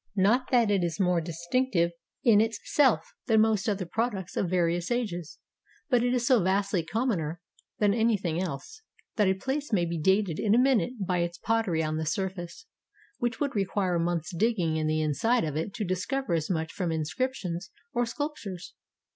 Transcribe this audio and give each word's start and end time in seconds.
Not 0.15 0.49
that 0.49 0.71
it 0.71 0.83
is 0.83 0.99
more 0.99 1.19
77 1.19 1.21
EGYPT 1.23 1.25
distinctive 1.27 1.91
in 2.23 2.41
itself 2.41 3.13
than 3.27 3.41
most 3.41 3.69
other 3.69 3.85
products 3.85 4.35
of 4.35 4.49
various 4.49 4.89
ages; 4.89 5.37
but 5.91 6.01
it 6.01 6.15
is 6.15 6.25
so 6.25 6.41
vastly 6.41 6.81
commoner 6.83 7.39
than 7.77 7.93
anything 7.93 8.41
else, 8.41 8.81
that 9.17 9.27
a 9.27 9.35
place 9.35 9.71
may 9.71 9.85
be 9.85 9.99
dated 9.99 10.39
in 10.39 10.55
a 10.55 10.57
minute 10.57 11.05
by 11.05 11.19
its 11.19 11.37
pottery 11.37 11.83
on 11.83 11.97
the 11.97 12.07
surface, 12.07 12.65
which 13.19 13.39
would 13.39 13.55
require 13.55 13.93
a 13.97 14.03
month's 14.03 14.35
digging 14.35 14.75
in 14.75 14.87
the 14.87 15.03
inside 15.03 15.43
of 15.43 15.55
it 15.55 15.71
to 15.75 15.85
discover 15.85 16.33
as 16.33 16.49
much 16.49 16.73
from 16.73 16.91
inscriptions 16.91 17.69
or 17.93 18.07
sculptures. 18.07 18.73